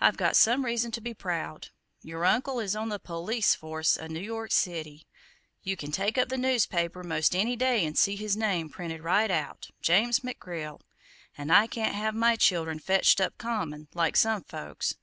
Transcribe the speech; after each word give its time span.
I've 0.00 0.16
got 0.16 0.34
some 0.34 0.64
reason 0.64 0.90
to 0.90 1.00
be 1.00 1.14
proud; 1.14 1.68
your 2.00 2.24
uncle 2.24 2.58
is 2.58 2.74
on 2.74 2.88
the 2.88 2.98
po 2.98 3.22
lice 3.22 3.54
force 3.54 3.96
o' 3.96 4.08
New 4.08 4.18
York 4.18 4.50
city; 4.50 5.06
you 5.62 5.76
can 5.76 5.92
take 5.92 6.18
up 6.18 6.30
the 6.30 6.36
newspaper 6.36 7.04
most 7.04 7.36
any 7.36 7.54
day 7.54 7.86
an' 7.86 7.94
see 7.94 8.16
his 8.16 8.36
name 8.36 8.70
printed 8.70 9.02
right 9.02 9.30
out 9.30 9.70
James 9.80 10.18
McGrill, 10.18 10.80
and 11.38 11.52
I 11.52 11.68
can't 11.68 11.94
have 11.94 12.16
my 12.16 12.34
childern 12.34 12.80
fetched 12.80 13.20
up 13.20 13.38
common, 13.38 13.86
like 13.94 14.16
some 14.16 14.42
folks. 14.42 14.96